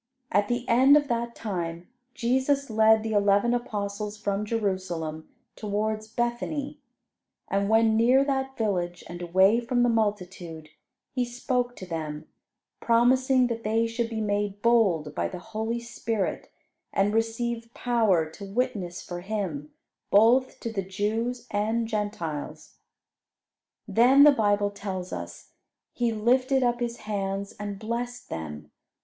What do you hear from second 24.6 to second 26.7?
tells us, "He lifted